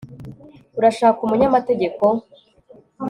[0.77, 2.05] urashaka umunyamategeko